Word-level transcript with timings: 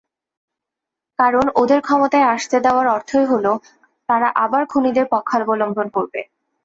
কারণ, 1.19 1.45
ওদের 1.55 1.79
ক্ষমতায় 1.81 2.29
আসতে 2.33 2.57
দেওয়ার 2.59 2.87
অর্থই 2.87 3.25
হলো, 3.25 3.51
তারা 4.09 4.27
আবার 4.35 4.63
খুনিদের 4.65 5.05
পক্ষাবলম্বন 5.11 5.87
করবে। 5.89 6.21